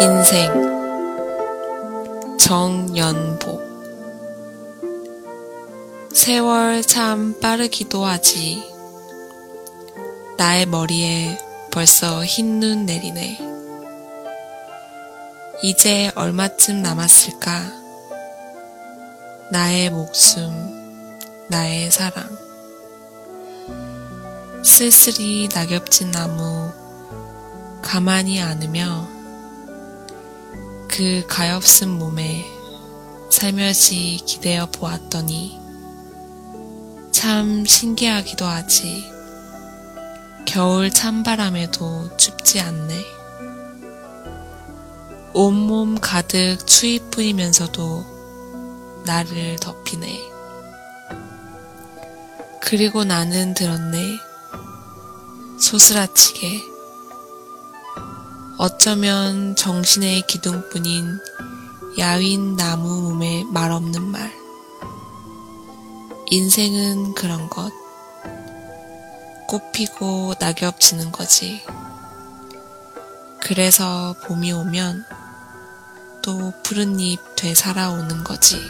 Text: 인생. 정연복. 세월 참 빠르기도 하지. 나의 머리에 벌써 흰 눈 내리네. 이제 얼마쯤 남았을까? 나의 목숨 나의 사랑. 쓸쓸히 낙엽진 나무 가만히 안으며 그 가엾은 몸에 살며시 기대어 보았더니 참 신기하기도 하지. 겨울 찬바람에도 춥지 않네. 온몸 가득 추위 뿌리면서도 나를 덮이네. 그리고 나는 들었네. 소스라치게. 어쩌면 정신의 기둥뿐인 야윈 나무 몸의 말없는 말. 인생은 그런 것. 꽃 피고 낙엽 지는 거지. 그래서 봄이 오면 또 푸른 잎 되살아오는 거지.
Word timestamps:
인생. 0.00 0.52
정연복. 2.38 3.66
세월 6.14 6.82
참 6.82 7.38
빠르기도 7.40 8.04
하지. 8.04 8.62
나의 10.36 10.66
머리에 10.66 11.36
벌써 11.72 12.24
흰 12.24 12.60
눈 12.60 12.86
내리네. 12.86 13.40
이제 15.64 16.12
얼마쯤 16.14 16.80
남았을까? 16.80 17.72
나의 19.50 19.90
목숨 19.90 20.52
나의 21.48 21.90
사랑. 21.90 22.24
쓸쓸히 24.64 25.48
낙엽진 25.52 26.12
나무 26.12 26.70
가만히 27.82 28.40
안으며 28.40 29.17
그 30.98 31.24
가엾은 31.28 31.96
몸에 31.96 32.44
살며시 33.30 34.20
기대어 34.26 34.66
보았더니 34.66 35.56
참 37.12 37.64
신기하기도 37.64 38.44
하지. 38.44 39.08
겨울 40.44 40.90
찬바람에도 40.90 42.16
춥지 42.16 42.58
않네. 42.58 43.04
온몸 45.34 46.00
가득 46.00 46.66
추위 46.66 46.98
뿌리면서도 46.98 49.02
나를 49.06 49.54
덮이네. 49.60 50.20
그리고 52.60 53.04
나는 53.04 53.54
들었네. 53.54 54.18
소스라치게. 55.60 56.67
어쩌면 58.60 59.54
정신의 59.54 60.22
기둥뿐인 60.22 61.20
야윈 61.96 62.56
나무 62.56 63.02
몸의 63.02 63.44
말없는 63.44 64.02
말. 64.02 64.32
인생은 66.26 67.14
그런 67.14 67.48
것. 67.48 67.70
꽃 69.46 69.70
피고 69.70 70.34
낙엽 70.40 70.80
지는 70.80 71.12
거지. 71.12 71.62
그래서 73.40 74.16
봄이 74.24 74.50
오면 74.50 75.04
또 76.22 76.52
푸른 76.64 76.98
잎 76.98 77.20
되살아오는 77.36 78.24
거지. 78.24 78.60